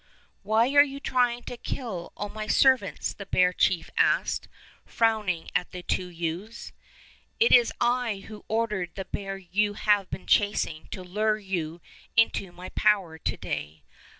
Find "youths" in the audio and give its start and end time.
6.23-6.73